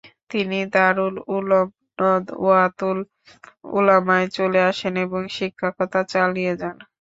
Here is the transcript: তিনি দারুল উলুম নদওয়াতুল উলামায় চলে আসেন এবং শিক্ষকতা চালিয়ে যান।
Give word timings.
তিনি 0.31 0.59
দারুল 0.73 1.15
উলুম 1.35 1.67
নদওয়াতুল 1.99 2.99
উলামায় 3.71 4.27
চলে 4.37 4.59
আসেন 4.69 4.93
এবং 5.05 5.21
শিক্ষকতা 5.37 5.99
চালিয়ে 6.13 6.53
যান। 6.61 6.77